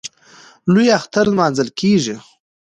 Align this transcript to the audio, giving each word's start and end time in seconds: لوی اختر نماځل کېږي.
لوی 0.73 0.87
اختر 0.97 1.25
نماځل 1.33 1.69
کېږي. 1.79 2.15